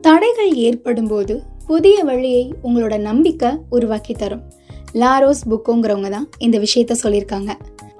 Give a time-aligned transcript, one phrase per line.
[0.00, 4.42] தடைகள் ஏற்படும் போது புதிய வழியை உங்களோட நம்பிக்கை உருவாக்கி தரும்.
[4.92, 7.50] லாரோஸ் புக்கோங்கிறவங்க தான் இந்த விஷயத்த சொல்லியிருக்காங்க.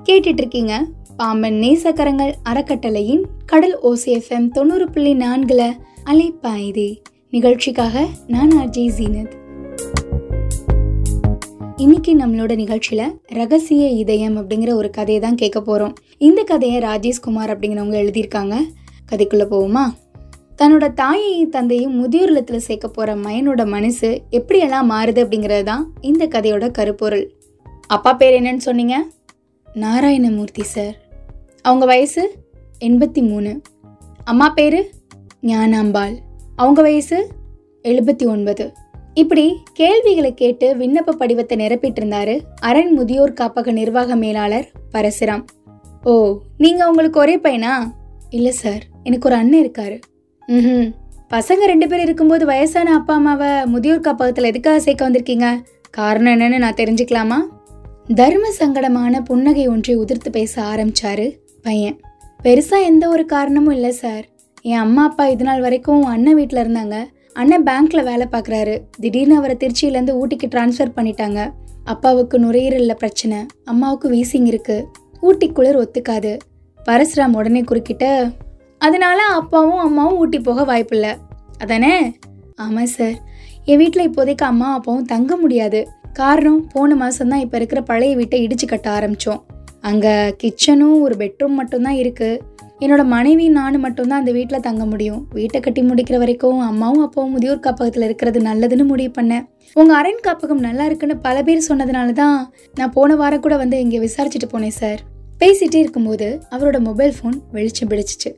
[0.05, 5.73] கேட்டுட்டு இருக்கீங்க பாம்பன் நேசக்கரங்கள் அறக்கட்டளையின் கடல் ஓசிஎஃப்எம் தொண்ணூறு புள்ளி நான்குல
[6.05, 6.97] அலைப்பாயுதே.
[7.31, 9.43] நிகழ்ச்சிக்காக நான் அர்ஜி ஜீனத்.
[11.77, 15.93] இன்னைக்கு நம்மளோட நிகழ்ச்சியில ரகசிய இதயம் அப்படிங்கிற ஒரு கதையை தான் கேட்க போறோம்.
[16.19, 18.57] இந்த கதையை ராஜேஷ்குமார் அப்படிங்கிறவங்க எழுதியிருக்காங்க.
[19.13, 19.85] கதைக்குள்ளே போவோமா?
[20.59, 26.71] தன்னோட தாயையும் தந்தையும் முதியோர் இல்லத்தில் சேர்க்க போகிற மயனோட மனசு எப்படியெல்லாம் மாறுது அப்படிங்கிறது தான் இந்த கதையோட
[26.71, 27.33] கருப்பொருள்.
[27.87, 29.05] அப்பா பேர் என்னன்னு சொன்னீங்க?
[29.75, 30.95] நாராயணமூர்த்தி சார்
[31.63, 32.33] அவங்க வயசு?
[32.81, 33.61] எண்பத்தி மூணு.
[34.25, 34.91] அம்மா பேர்?
[35.43, 36.19] ஞானாம்பாள்.
[36.57, 37.29] அவங்க வயசு?
[37.83, 38.73] எழுபத்தி ஒன்பது.
[39.15, 45.45] இப்படி கேள்விகளை கேட்டு விண்ணப்ப படிவத்தை நிரப்பிட்டு இருந்தாரு அரண் முதியோர் காப்பக நிர்வாக மேலாளர் பரசுராம்.
[46.03, 47.73] ஓ நீங்கள் உங்களுக்கு ஒரே பையனா?
[48.35, 49.97] இல்லை சார் எனக்கு ஒரு அண்ணன் இருக்காரு.
[50.47, 50.89] ம்
[51.31, 55.47] பசங்க ரெண்டு பேர் இருக்கும்போது வயசான அப்பா அம்மாவை முதியோர் காப்பகத்தில் எதுக்காக சேர்க்க வந்திருக்கீங்க?
[55.91, 57.39] காரணம் என்னன்னு நான் தெரிஞ்சுக்கலாமா?
[58.15, 61.27] தர்ம சங்கடமான புன்னகை ஒன்றை உதிர்த்து பேச ஆரம்பிச்சாரு
[61.63, 61.97] பையன்.
[62.45, 64.25] பெருசா எந்த ஒரு காரணமும் இல்லை சார்.
[64.63, 66.97] என் அம்மா அப்பா இது நாள் வரைக்கும் அண்ணன் வீட்டில் இருந்தாங்க.
[67.33, 71.41] அண்ணன் பேங்க்ல வேலை பார்க்குறாரு திடீர்னு அவரை திருச்சியிலேருந்து ஊட்டிக்கு டிரான்ஸ்ஃபர் பண்ணிட்டாங்க.
[71.85, 74.79] அப்பாவுக்கு நுரையீரலில் பிரச்சனை அம்மாவுக்கு வீசிங் இருக்கு.
[75.21, 76.33] ஊட்டி குளிர் ஒத்துக்காது.
[76.89, 78.07] பரசுராம் உடனே குறுக்கிட்ட
[78.87, 81.13] அதனால அப்பாவும் அம்மாவும் ஊட்டி போக வாய்ப்பில்லை.
[81.63, 81.93] அதானே?
[82.65, 83.17] ஆமாம் சார்
[83.71, 85.81] என் வீட்டில் இப்போதைக்கு அம்மா அப்பாவும் தங்க முடியாது.
[86.19, 89.41] காரணம் போன மாதம் தான் இப்போ இருக்கிற பழைய வீட்டை இடிச்சு கட்ட ஆரம்பித்தோம்
[89.91, 92.43] அங்கே கிச்சனும் ஒரு பெட்ரூம் மட்டும்தான் இருக்குது
[92.85, 95.21] என்னோட மனைவி நானும் மட்டும்தான் அந்த வீட்டில் தங்க முடியும்.
[95.39, 99.45] வீட்டை கட்டி முடிக்கிற வரைக்கும் அம்மாவும் அப்பாவும் முதியோர் காப்பகத்தில் இருக்கிறது நல்லதுன்னு முடிவு பண்ணேன்.
[99.77, 102.39] உங்கள் அரண் காப்பகம் நல்லா இருக்குன்னு பல பேர் சொன்னதுனால தான்
[102.79, 105.03] நான் போன வாரம் கூட வந்து இங்கே விசாரிச்சுட்டு போனேன் சார்
[105.41, 108.31] பேசிட்டே இருக்கும்போது அவரோட மொபைல் ஃபோன் வெளிச்சம் பிடிச்சிச்சு.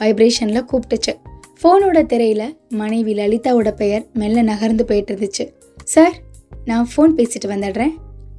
[0.00, 1.12] வைப்ரேஷனில் கூப்பிட்டுச்சு.
[1.60, 5.44] ஃபோனோட திரையில் மனைவி லலிதாவோட பெயர் மெல்ல நகர்ந்து போயிட்டு இருந்துச்சு.
[5.84, 6.14] சார்
[6.64, 7.92] நான் ஃபோன் பேசிட்டு வந்துடுறேன்.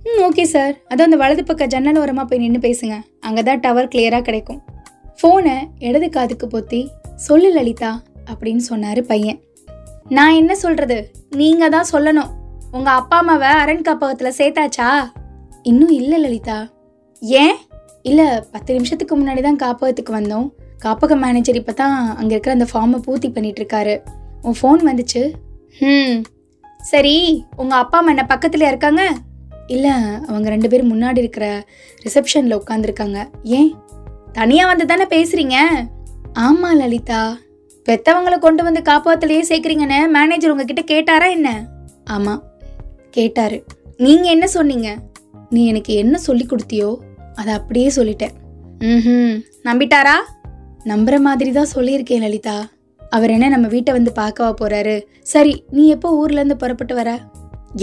[0.03, 2.95] ம் ஓகே சார் அதான் அந்த வலது பக்க ஜன்னல் ஓரமாக போய் நின்று பேசுங்க.
[3.19, 4.61] அங்கே தான் டவர் கிளியராக கிடைக்கும்.
[5.19, 6.81] ஃபோனை இடது காதுக்கு பொத்தி
[7.15, 7.91] சொல்லு லலிதா
[8.31, 9.39] அப்படின்னு சொன்னார் பையன்.
[10.09, 12.31] நான் என்ன சொல்கிறது நீங்கள் தான் சொல்லணும்.
[12.71, 14.89] உங்கள் அப்பா அம்மாவை அரண் காப்பகத்தில் சேர்த்தாச்சா?
[15.63, 16.57] இன்னும் இல்லை லலிதா.
[17.21, 17.55] ஏன்?
[18.05, 20.47] இல்லை பத்து நிமிஷத்துக்கு முன்னாடி தான் காப்பகத்துக்கு வந்தோம்.
[20.83, 23.95] காப்பக மேனேஜர் இப்போ தான் அங்கே இருக்கிற அந்த ஃபார்மை பூர்த்தி பண்ணிட்டு இருக்காரு
[24.43, 25.21] உன் ஃபோன் வந்துச்சு?
[25.81, 26.17] ம்
[26.79, 27.15] சரி
[27.57, 29.03] உங்கள் அப்பா அம்மா என்ன பக்கத்தில் இருக்காங்க?
[29.67, 29.93] இல்லை
[30.27, 31.45] அவங்க ரெண்டு பேரும் முன்னாடி இருக்கிற
[32.05, 33.71] ரிசப்ஷனில் உட்காந்துருக்காங்க ஏன்?
[34.33, 35.57] தனியாக வந்து தானே பேசுகிறீங்க
[36.33, 37.21] ஆமாம் லலிதா.
[37.87, 41.49] பெத்தவங்களை கொண்டு வந்து காப்பகத்திலேயே சேர்க்குறீங்கன்னு மேனேஜர் உங்ககிட்ட கேட்டாரா என்ன?
[42.05, 42.41] ஆமாம்
[43.09, 43.57] கேட்டாரு.
[43.97, 44.89] நீங்கள் என்ன சொன்னீங்க?
[45.49, 46.89] நீ எனக்கு என்ன சொல்லி கொடுத்தியோ?
[47.35, 48.33] அதை அப்படியே சொல்லிட்டேன்.
[48.79, 49.35] ம்
[49.67, 50.15] நம்பிட்டாரா?
[50.91, 52.57] நம்புற மாதிரி தான் சொல்லியிருக்கேன் லலிதா.
[53.01, 54.95] அவர் என்ன நம்ம வீட்டை வந்து பார்க்கவா போறாரு?
[55.33, 57.09] சரி நீ எப்போ ஊர்ல இருந்து புறப்பட்டு வர?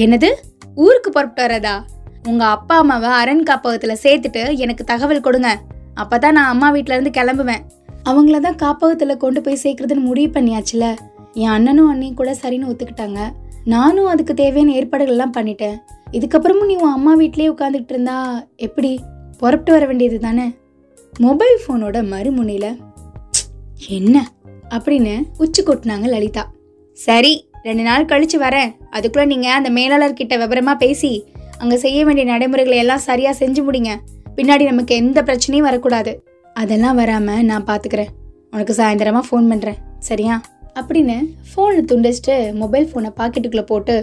[0.04, 0.30] என்னது?
[0.74, 1.74] ஊருக்கு புறப்பட்டு வரதா
[2.28, 5.50] உங்க அப்பா அம்மாவை அரண் காப்பகத்துல சேர்த்துட்டு எனக்கு தகவல் கொடுங்க.
[6.02, 7.62] அப்பதான் நான் அம்மா வீட்ல இருந்து கிளம்புவேன்.
[8.10, 10.86] அவங்கள தான் காப்பகத்துல கொண்டு போய் சேர்க்கறதுன்னு முடிவு பண்ணியாச்சுல.
[11.32, 13.20] என் அண்ணனும் அண்ணியும் கூட சரின்னு ஒத்துக்கிட்டாங்க.
[13.64, 15.76] நானும் அதுக்கு தேவையான ஏற்பாடுகள் எல்லாம் பண்ணிட்டேன்.
[16.12, 18.16] இதுக்கப்புறமும் நீ உன் அம்மா வீட்லயே உட்காந்துக்கிட்டு இருந்தா
[18.56, 18.92] எப்படி?
[19.42, 20.54] புறப்பட்டு வர வேண்டியது தானே?
[21.18, 22.70] மொபைல் ஃபோனோட மறுமுனையில்
[23.88, 24.30] என்ன?
[24.70, 26.44] அப்படின்னு உச்சி கொட்டினாங்க லலிதா.
[26.98, 27.32] சரி
[27.62, 28.70] ரெண்டு நாள் கழிச்சு வரேன்.
[28.96, 31.26] அதுக்குள்ள நீங்கள் அந்த மேலாளர்கிட்ட விவரமாக பேசி
[31.58, 33.92] அங்கே செய்ய வேண்டிய நடைமுறைகளை எல்லாம் சரியாக செஞ்சு முடிங்க.
[34.36, 36.22] பின்னாடி நமக்கு எந்த பிரச்சனையும் வரக்கூடாது.
[36.54, 38.10] அதெல்லாம் வராமல் நான் பார்த்துக்கிறேன்
[38.50, 40.42] உனக்கு சாயந்தரமாக ஃபோன் பண்ணுறேன் சரியா?
[40.80, 41.16] அப்படின்னு
[41.50, 43.96] ஃபோனை துண்டிச்சிட்டு மொபைல் ஃபோனை பாக்கெட்டுக்குள்ளே போட்டு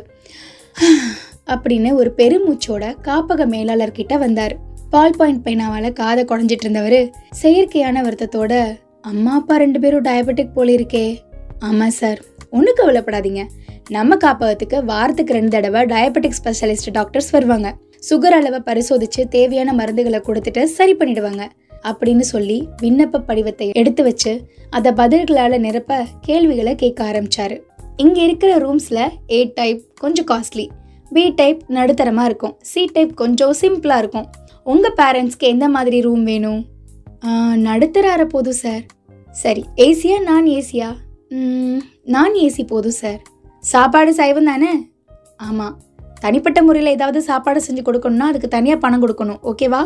[1.47, 4.55] அப்படின்னு ஒரு பெருமூச்சோட காப்பக மேலாளர்கிட்ட வந்தார்.
[4.89, 7.09] பால் பாயிண்ட் பைனாவால காதை குடஞ்சிட்டு இருந்தவர்
[7.41, 8.53] செயற்கையான வருத்தத்தோட
[9.01, 11.87] அம்மா அப்பா ரெண்டு பேரும் டயபெட்டிக் போல இருக்கே.
[11.87, 13.41] சார் ஒன்றும் கவலைப்படாதீங்க.
[13.89, 17.75] நம்ம காப்பகத்துக்கு வாரத்துக்கு ரெண்டு தடவை டயபெட்டிக் ஸ்பெஷலிஸ்ட் டாக்டர்ஸ் வருவாங்க.
[18.09, 21.43] சுகர் அளவை பரிசோதித்து தேவையான மருந்துகளை கொடுத்துட்டு சரி பண்ணிடுவாங்க.
[21.83, 27.55] அப்படின்னு சொல்லி விண்ணப்ப படிவத்தை எடுத்து வச்சு அதை பதில்களால் நிரப்ப கேள்விகளை கேட்க ஆரம்பித்தார்
[27.97, 30.67] இங்கே இருக்கிற ரூம்ஸில் ஏ டைப் கொஞ்சம் காஸ்ட்லி
[31.13, 34.27] பி டைப் நடுத்தரமாக இருக்கும் சி டைப் கொஞ்சம் சிம்பிளாக இருக்கும்.
[34.71, 36.61] உங்கள் பேரண்ட்ஸ்க்கு எந்த மாதிரி ரூம் வேணும்?
[37.67, 38.83] நடுத்தரார நடுத்தர போதும் சார்
[39.41, 40.89] சரி ஏசியா நான் ஏசியா
[42.13, 43.21] நான் ஏசி போதும் சார்
[43.63, 44.71] சாப்பாடு சைவம் தானே?
[45.47, 45.75] ஆமாம்
[46.23, 49.81] தனிப்பட்ட முறையில் ஏதாவது சாப்பாடு செஞ்சு கொடுக்கணும்னா அதுக்கு தனியாக பணம் கொடுக்கணும் ஓகேவா?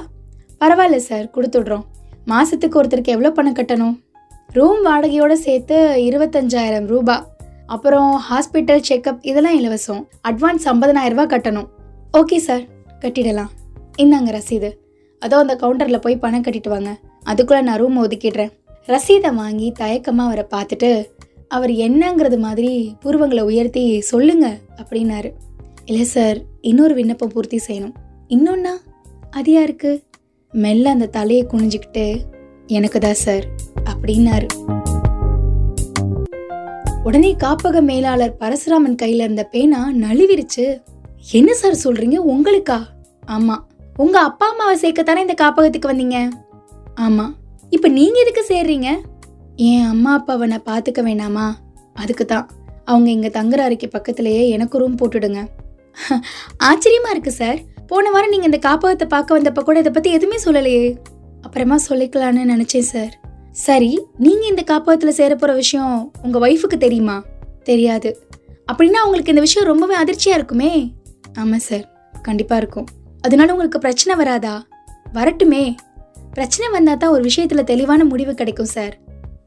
[0.62, 1.86] பரவாயில்ல சார் கொடுத்துட்றோம்.
[2.32, 3.96] மாதத்துக்கு ஒருத்தருக்கு எவ்வளோ பணம் கட்டணும்?
[4.58, 5.78] ரூம் வாடகையோட சேர்த்து
[6.10, 7.18] இருபத்தஞ்சாயிரம் ரூபா.
[7.74, 10.04] அப்புறம் ஹாஸ்பிட்டல் செக்கப் இதெல்லாம் இலவசம்.
[10.30, 11.70] அட்வான்ஸ் 50000 கட்டணும்.
[12.20, 12.64] ஓகே சார்
[13.04, 13.52] கட்டிடலாம்.
[13.98, 14.72] இந்தாங்க ரசீது.
[15.20, 17.00] அதோ அந்த கவுண்டரில் போய் பணம் கட்டிட்டு வாங்க.
[17.24, 18.52] அதுக்குள்ளே நான் ரூம் ஒதுக்கிடுறேன்.
[18.88, 21.06] ரசீதை வாங்கி தயக்கமாக அவரை பார்த்துட்டு
[21.48, 25.32] அவர் என்னங்கிறது மாதிரி பூர்வங்களை உயர்த்தி சொல்லுங்க அப்படின்னாரு.
[25.86, 27.94] இல்லை சார் இன்னொரு விண்ணப்பம் பூர்த்தி செய்யணும்.
[28.30, 28.74] இன்னொன்னா?
[29.30, 30.04] அது யாருக்கு?
[30.52, 32.16] மெல்ல அந்த தலையை குனிஞ்சுக்கிட்டு
[32.68, 33.46] எனக்கு தான் சார்
[33.86, 34.48] அப்படின்னாரு.
[37.04, 40.82] உடனே காப்பக மேலாளர் பரசுராமன் கையில இருந்த பேனா நழுவிருச்சு.
[41.32, 42.18] என்ன சார் சொல்றீங்க?
[42.28, 42.80] உங்களுக்கா?
[43.28, 43.56] ஆமா.
[43.98, 46.30] உங்க அப்பா அம்மாவை சேர்க்கத்தானே இந்த காப்பகத்துக்கு வந்தீங்க?
[46.96, 47.34] ஆமா.
[47.70, 49.00] இப்ப நீங்க எதுக்கு சேர்றீங்க?
[49.56, 51.54] என் அம்மா அப்பாவை நான் பாத்துக்க வேணாமா?
[51.94, 52.50] அதுக்கு தான்
[52.86, 55.48] அவங்க இங்க தங்குற அறைக்கு பக்கத்திலேயே எனக்கு ரூம் போட்டுடுங்க.
[56.64, 57.60] ஆச்சரியமா இருக்கு சார்.
[57.88, 60.98] போன வாரம் நீங்க இந்த காப்பகத்தை பார்க்க வந்தப்ப கூட இதை பத்தி எதுவுமே சொல்லலையே.
[61.42, 63.20] அப்புறமா சொல்லிக்கலான்னு நினைச்சேன் சார்.
[63.52, 67.24] சரி நீங்க இந்த காப்பகத்துல சேர போற விஷயம் உங்க ஒய்ஃபுக்கு தெரியுமா?
[67.64, 68.18] தெரியாது.
[68.72, 70.94] அப்படின்னா உங்களுக்கு இந்த விஷயம் ரொம்பவே அதிர்ச்சியா இருக்குமே?
[71.40, 72.12] ஆமா சார்.
[72.22, 72.88] கண்டிப்பா இருக்கும்.
[73.24, 74.54] அதனால உங்களுக்கு பிரச்சனை வராதா?
[75.14, 75.64] வரட்டுமே.
[76.34, 78.94] பிரச்சனை வந்தால் தான் ஒரு விஷயத்தில் தெளிவான முடிவு கிடைக்கும் சார்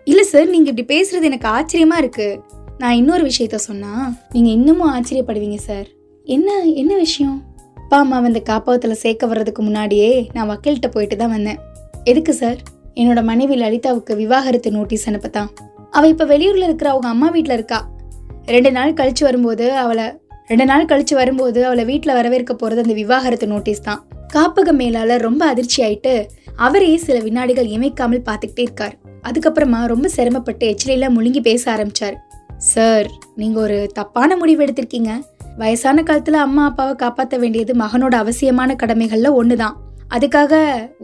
[0.04, 2.40] இல்லை சார் நீங்கள் இப்படி பேசுறது எனக்கு ஆச்சரியமாக இருக்குது
[2.78, 5.86] நான் இன்னொரு விஷயத்த சொன்னால் நீங்கள் இன்னமும் ஆச்சரியப்படுவீங்க சார்
[6.26, 7.36] என்ன என்ன விஷயம்?
[7.76, 11.58] அப்பா அம்மா வந்து காப்பகத்தில் சேர்க்க வர்றதுக்கு முன்னாடியே நான் வக்கீல்கிட்ட போயிட்டு தான் வந்தேன்.
[12.04, 12.58] எதுக்கு சார்
[12.94, 15.50] என்னோட மனைவி லலிதாவுக்கு விவாகரத்து நோட்டீஸ் அனுப்பத்தான்.
[15.90, 17.80] அவள் இப்போ வெளியூரில் இருக்கிற அவங்க அம்மா வீட்டில் இருக்கா.
[18.46, 20.06] ரெண்டு நாள் கழித்து வரும்போது அவளை
[20.50, 24.00] ரெண்டு நாள் கழிச்சு வரும்போது அவளை வீட்டில் வரவேற்க போகிறது அந்த விவாகரத்து நோட்டீஸ் தான்.
[24.34, 26.12] காப்பக மேலாளர் ரொம்ப அதிர்ச்சி ஆயிட்டு
[26.66, 28.94] அவரையே சில வினாடிகள் இமைக்காமல் பார்த்துக்கிட்டே இருக்கார்.
[29.28, 32.16] அதுக்கப்புறமா ரொம்ப சிரமப்பட்டு எச்சிலையில முழுங்கி பேச ஆரம்பிச்சார்.
[32.72, 33.08] சார்
[33.40, 35.12] நீங்கள் ஒரு தப்பான முடிவு எடுத்திருக்கீங்க.
[35.62, 39.76] வயசான காலத்தில் அம்மா அப்பாவை காப்பாற்ற வேண்டியது மகனோட அவசியமான கடமைகளில் ஒன்று தான்
[40.16, 40.54] அதுக்காக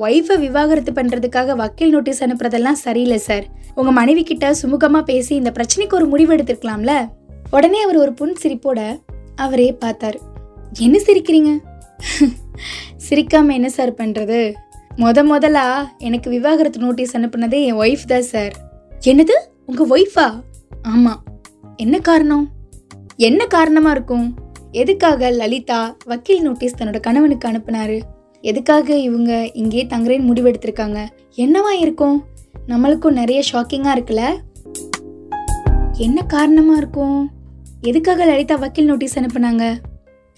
[0.07, 3.47] ஒய்ஃபை விவாகரத்து பண்ணுறதுக்காக வக்கீல் நோட்டீஸ் அனுப்புறதெல்லாம் சரியில்லை சார்.
[3.79, 6.95] உங்கள் மனைவி கிட்ட சுமூகமாக பேசி இந்த பிரச்சனைக்கு ஒரு முடிவு எடுத்திருக்கலாம்ல?
[7.57, 8.81] உடனே அவர் ஒரு புன் சிரிப்போட
[9.43, 10.19] அவரே பார்த்தாரு.
[10.79, 11.53] என்ன சிரிக்கிறீங்க?
[13.09, 14.41] சிரிக்காம என்ன சார் பண்ணுறது
[14.99, 15.67] முத முதலா
[15.99, 18.55] எனக்கு விவாகரத்து நோட்டீஸ் அனுப்புனதே என் ஒய்ஃப் தான் சார்
[19.07, 19.37] என்னது?
[19.67, 20.27] உங்கள் ஒய்ஃபா
[20.83, 21.21] ஆமாம்
[21.77, 22.45] என்ன காரணம்?
[23.17, 24.27] என்ன காரணமாக இருக்கும்?
[24.73, 27.99] எதுக்காக லலிதா வக்கீல் நோட்டீஸ் தன்னோட கணவனுக்கு அனுப்புனாரு?
[28.45, 31.01] எதுக்காக இவங்க இங்கேயே தங்குறேன்னு முடிவெடுத்திருக்காங்க?
[31.37, 32.17] என்னவா இருக்கும்?
[32.69, 34.25] நம்மளுக்கும் நிறைய ஷாக்கிங்காக இருக்குல்ல?
[35.99, 37.21] என்ன காரணமாக இருக்கும்?
[37.85, 39.75] எதுக்காக லலிதா வக்கீல் நோட்டீஸ் அனுப்புனாங்க?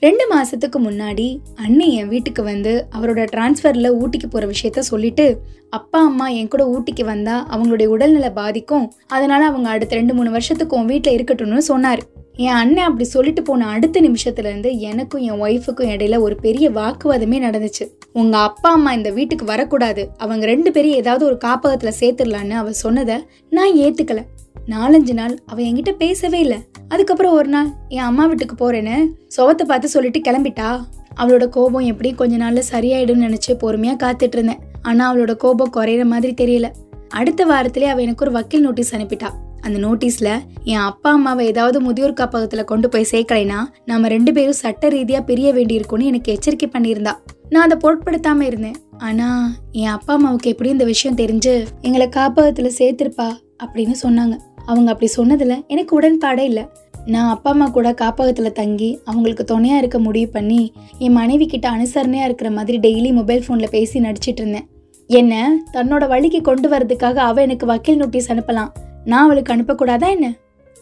[0.00, 6.28] ரெண்டு மாசத்துக்கு முன்னாடி அண்ணன் என் வீட்டுக்கு வந்து அவரோட டிரான்ஸ்ஃபர்ல ஊட்டிக்கு போற விஷயத்த சொல்லிட்டு அப்பா அம்மா
[6.28, 8.92] என் கூட ஊட்டிக்கு வந்தா அவங்களுடைய உடல்நிலை பாதிக்கும்.
[9.06, 12.02] அதனால அவங்க அடுத்த ரெண்டு மூணு வருஷத்துக்கு உன் வீட்டில் இருக்கட்டும்னு சொன்னார்.
[12.36, 17.38] என் அண்ணன் அப்படி சொல்லிட்டு போன அடுத்த நிமிஷத்துல இருந்து எனக்கும் என் ஒய்ஃபுக்கும் இடையில ஒரு பெரிய வாக்குவாதமே
[17.46, 17.88] நடந்துச்சு.
[18.12, 20.08] உங்க அப்பா அம்மா இந்த வீட்டுக்கு வரக்கூடாது.
[20.16, 24.22] அவங்க ரெண்டு பேரும் ஏதாவது ஒரு காப்பகத்துல சேர்த்துடலான்னு அவ சொன்னதை நான் ஏத்துக்கல.
[24.66, 26.58] நாலஞ்சு நாள் அவள் என்கிட்ட பேசவே இல்லை.
[26.88, 29.06] அதுக்கப்புறம் ஒரு நாள் என் அம்மா வீட்டுக்கு போறேன்னு
[29.36, 30.84] சுவத்தை பார்த்து சொல்லிட்டு கிளம்பிட்டா?
[31.16, 34.58] அவளோட கோபம் எப்படி கொஞ்ச நாள்ல சரியாயிடும்னு நினைச்சு பொறுமையா காத்துட்டு இருந்தேன்.
[34.82, 36.70] ஆனா அவளோட கோபம் குறையிற மாதிரி தெரியல.
[37.08, 39.30] அடுத்த வாரத்திலே அவ எனக்கு ஒரு வக்கீல் நோட்டீஸ் அனுப்பிட்டா.
[39.60, 44.88] அந்த நோட்டீஸ்ல என் அப்பா அம்மாவை ஏதாவது முதியோர் காப்பகத்துல கொண்டு போய் சேர்க்கலைனா நாம ரெண்டு பேரும் சட்ட
[44.88, 47.12] ரீதியா பிரிய வேண்டியிருக்கும்னு எனக்கு எச்சரிக்கை பண்ணியிருந்தா.
[47.48, 48.76] நான் அதை பொருட்படுத்தாம இருந்தேன்.
[48.98, 53.42] ஆனா என் அப்பா அம்மாவுக்கு எப்படி இந்த விஷயம் தெரிஞ்சு எங்களை காப்பகத்துல சேர்த்திருப்பா.
[53.64, 54.38] அப்படின்னு சொன்னாங்க.
[54.66, 56.66] அவங்க அப்படி சொன்னதில் எனக்கு உடன்பாடே இல்லை.
[57.06, 62.24] நான் அப்பா அம்மா கூட காப்பகத்தில் தங்கி அவங்களுக்கு துணையாக இருக்க முடிவு பண்ணி என் மனைவி கிட்ட அனுசரணையாக
[62.24, 64.68] இருக்கிற மாதிரி டெய்லி மொபைல் ஃபோனில் பேசி நடிச்சிட்டு இருந்தேன்.
[65.06, 65.58] என்ன?
[65.72, 68.68] தன்னோட வழிக்கு கொண்டு வரதுக்காக அவள் எனக்கு வக்கீல் நோட்டீஸ் அனுப்பலாம்.
[69.04, 70.34] நான் அவளுக்கு அனுப்பக்கூடாதா என்ன?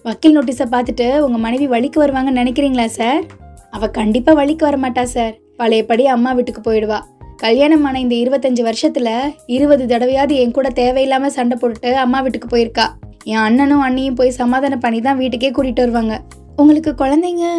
[0.02, 3.23] வக்கீல் நோட்டீஸை பார்த்துட்டு உங்கள் மனைவி வழிக்கு வருவாங்கன்னு நினைக்கிறீங்களா சார்?
[3.70, 5.35] அவள் கண்டிப்பாக வழிக்கு வரமாட்டா சார்.
[5.56, 7.00] பழையபடி அம்மா வீட்டுக்கு போயிடுவா.
[7.42, 12.84] கல்யாணம் ஆன இந்த இருபத்தஞ்சு வருஷத்துல இருபது தடவையாவது என் கூட தேவையில்லாம சண்டை போட்டுட்டு அம்மா வீட்டுக்கு போயிருக்கா.
[13.25, 16.22] என் அண்ணனும் அண்ணியும் போய் சமாதானம் பண்ணி தான் வீட்டுக்கே கூட்டிட்டு வருவாங்க.
[16.56, 17.58] உங்களுக்கு குழந்தைங்க?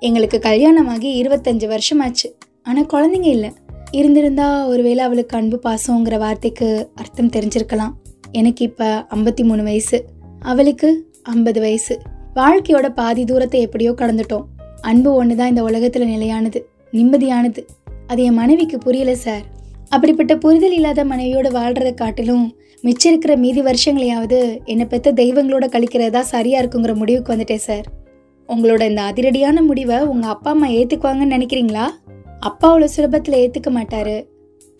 [0.00, 2.28] எங்களுக்கு கல்யாணமாகி இருபத்தஞ்சு வருஷமாச்சு.
[2.62, 3.52] ஆனா குழந்தைங்க இல்லை.
[3.90, 7.92] இருந்திருந்தா ஒருவேளை அவளுக்கு அன்பு பாசங்கிற வார்த்தைக்கு அர்த்தம் தெரிஞ்சிருக்கலாம்.
[8.32, 10.04] எனக்கு இப்ப ஐம்பத்தி மூணு வயசு.
[10.40, 12.00] அவளுக்கு ஐம்பது வயசு.
[12.34, 14.44] வாழ்க்கையோட பாதி தூரத்தை எப்படியோ கடந்துட்டோம்.
[14.80, 16.68] அன்பு ஒன்று தான் இந்த உலகத்துல நிலையானது.
[16.92, 17.66] நிம்மதியானது.
[18.06, 19.44] அது என் மனைவிக்கு புரியல சார்.
[19.90, 22.44] அப்படிப்பட்ட புரிதல் இல்லாத மனைவியோட வாழ்கிறத காட்டிலும்
[22.84, 27.86] மிச்சம் இருக்கிற மீதி வருஷங்களையாவது என்னை பெற்ற தெய்வங்களோட கழிக்கிறதா சரியா இருக்குங்கிற முடிவுக்கு வந்துட்டேன் சார்.
[28.48, 31.86] உங்களோட இந்த அதிரடியான முடிவை உங்கள் அப்பா அம்மா ஏற்றுக்குவாங்கன்னு நினைக்கிறீங்களா?
[32.40, 34.16] அப்பா அவ்வளோ சுலபத்தில் ஏற்றுக்க மாட்டாரு.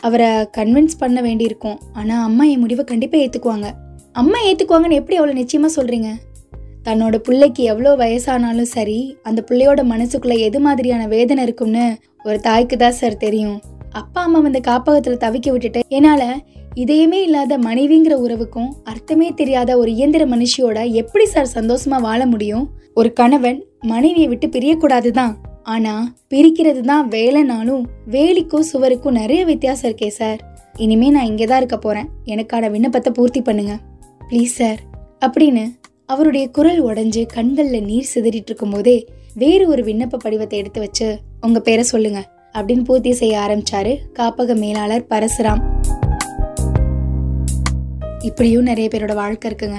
[0.03, 1.79] அவரை கன்வின்ஸ் பண்ண வேண்டியிருக்கும்.
[1.93, 3.69] ஆனால் அம்மா என் முடிவை கண்டிப்பாக ஏற்றுக்குவாங்க
[4.13, 6.11] அம்மா ஏற்றுக்குவாங்கன்னு எப்படி அவ்வளோ நிச்சயமாக சொல்கிறீங்க
[6.87, 11.87] தன்னோட பிள்ளைக்கு எவ்வளோ வயசானாலும் சரி அந்த பிள்ளையோட மனசுக்குள்ளே எது மாதிரியான வேதனை இருக்கும்னு
[12.29, 13.57] ஒரு தாய்க்கு தான் சார் தெரியும்.
[14.01, 16.29] அப்பா அம்மா வந்து காப்பகத்தில் தவிக்க விட்டுட்டு என்னால்
[16.83, 22.67] இதயமே இல்லாத மனைவிங்கிற உறவுக்கும் அர்த்தமே தெரியாத ஒரு இயந்திர மனுஷியோட எப்படி சார் சந்தோஷமா வாழ முடியும்?
[23.01, 23.59] ஒரு கணவன்
[23.93, 25.35] மனைவியை விட்டு பிரியக்கூடாது தான்.
[25.75, 25.95] ஆனா
[26.33, 27.83] பிரிக்கிறது தான் வேலைனாலும்
[28.15, 30.39] வேலிக்கும் சுவருக்கும் நிறைய வித்தியாசம் இருக்கே சார்
[30.85, 32.09] இனிமே நான் இங்கே தான் இருக்க போறேன்.
[32.35, 33.75] எனக்கான விண்ணப்பத்தை பூர்த்தி பண்ணுங்க.
[34.31, 34.81] ப்ளீஸ் சார்
[35.27, 35.65] அப்படின்னு
[36.07, 41.61] அவருடைய குரல் உடைஞ்சு கண்கள்ல நீர் சிதறிட்டு இருக்கும் போதே வேறு ஒரு விண்ணப்ப படிவத்தை எடுத்து வச்சு உங்க
[41.61, 45.63] பேரை சொல்லுங்க அப்படின்னு பூர்த்தி செய்ய ஆரம்பிச்சாரு காப்பக மேலாளர் பரசுராம்.
[48.19, 49.77] இப்படியும் நிறைய பேரோட வாழ்க்கை இருக்குங்க.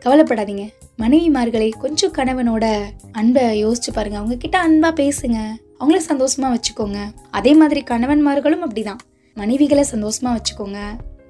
[0.00, 0.68] கவலைப்படாதீங்க.
[1.02, 2.80] மனைவிமார்களை கொஞ்சம் கணவனோட
[3.12, 4.18] அன்பை யோசிச்சு பாருங்க.
[4.18, 5.38] அவங்க கிட்ட அன்பா பேசுங்க.
[5.80, 6.98] அவங்கள சந்தோஷமா வச்சுக்கோங்க.
[7.30, 8.98] அதே மாதிரி கணவன்மார்களும் அப்படிதான்.
[9.34, 10.78] மனைவிகளை சந்தோஷமா வச்சுக்கோங்க.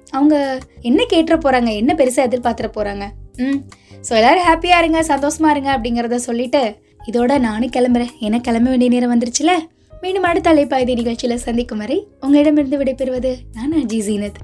[0.09, 3.03] அவங்க என்ன கேட்டுற போறாங்க என்ன பெருசா எதிர்பார்த்துற போறாங்க
[3.37, 3.59] ம்.
[4.09, 6.61] ஸோ எல்லாரும் ஹாப்பியாக இருங்க சந்தோஷமா இருங்க அப்படிங்கிறத சொல்லிட்டு
[7.07, 8.13] இதோட நானும் கிளம்புறேன்.
[8.19, 9.51] எனக்கு கிளம்ப வேண்டிய நேரம் வந்துருச்சுல?
[10.01, 14.39] மீண்டும் அடுத்த அலைப்பாய்தி நிகழ்ச்சியில் சந்திக்கும் வரை உங்களிடமிருந்து விடைபெறுவது நான் அஜி ஜீனத்.